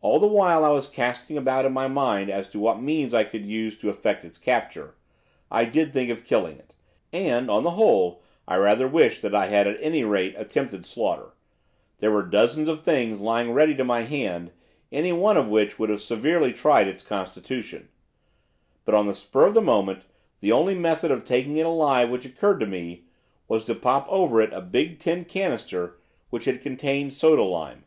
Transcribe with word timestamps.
All 0.00 0.20
the 0.20 0.26
while 0.28 0.64
I 0.64 0.68
was 0.68 0.86
casting 0.86 1.36
about 1.36 1.64
in 1.64 1.72
my 1.72 1.88
mind 1.88 2.30
as 2.30 2.48
to 2.50 2.60
what 2.60 2.80
means 2.80 3.12
I 3.12 3.24
could 3.24 3.44
use 3.44 3.76
to 3.80 3.88
effect 3.90 4.24
its 4.24 4.38
capture. 4.38 4.94
I 5.50 5.64
did 5.64 5.92
think 5.92 6.10
of 6.10 6.22
killing 6.24 6.58
it, 6.58 6.76
and, 7.12 7.50
on 7.50 7.64
the 7.64 7.72
whole, 7.72 8.22
I 8.46 8.54
rather 8.56 8.86
wish 8.86 9.20
that 9.20 9.34
I 9.34 9.46
had 9.46 9.66
at 9.66 9.76
any 9.82 10.04
rate 10.04 10.36
attempted 10.38 10.86
slaughter, 10.86 11.34
there 11.98 12.12
were 12.12 12.22
dozens 12.22 12.68
of 12.68 12.82
things, 12.84 13.18
lying 13.18 13.50
ready 13.50 13.74
to 13.74 13.82
my 13.84 14.02
hand, 14.02 14.52
any 14.92 15.12
one 15.12 15.36
of 15.36 15.48
which 15.48 15.76
would 15.76 15.90
have 15.90 16.02
severely 16.02 16.52
tried 16.52 16.86
its 16.86 17.02
constitution; 17.02 17.88
but, 18.84 18.94
on 18.94 19.08
the 19.08 19.12
spur 19.14 19.46
of 19.48 19.54
the 19.54 19.60
moment, 19.60 20.02
the 20.38 20.52
only 20.52 20.76
method 20.76 21.10
of 21.10 21.24
taking 21.24 21.56
it 21.56 21.66
alive 21.66 22.10
which 22.10 22.24
occurred 22.24 22.60
to 22.60 22.66
me, 22.66 23.06
was 23.48 23.64
to 23.64 23.74
pop 23.74 24.06
over 24.08 24.40
it 24.40 24.52
a 24.52 24.60
big 24.60 25.00
tin 25.00 25.24
canister 25.24 25.98
which 26.30 26.44
had 26.44 26.62
contained 26.62 27.12
soda 27.12 27.42
lime. 27.42 27.82